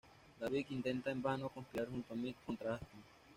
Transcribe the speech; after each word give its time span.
Davies 0.39 0.71
intenta, 0.71 1.11
en 1.11 1.21
vano, 1.21 1.47
conspirar 1.49 1.85
junto 1.87 2.11
a 2.11 2.15
Mick 2.17 2.35
contra 2.43 2.73
Aston. 2.73 3.03